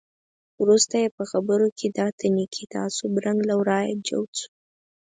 وروسته 0.61 0.93
یې 1.03 1.09
په 1.17 1.23
خبرو 1.31 1.67
کې 1.77 1.87
د 1.89 1.97
اتنیکي 2.09 2.63
تعصب 2.73 3.11
رنګ 3.25 3.39
له 3.49 3.55
ورایه 3.61 3.93
جوت 4.07 4.31
شو. 4.39 4.47